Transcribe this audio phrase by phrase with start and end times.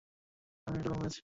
[0.67, 1.19] আমি একটা কনফারেন্সে ছিলাম।